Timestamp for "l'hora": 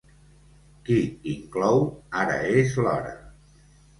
2.87-3.13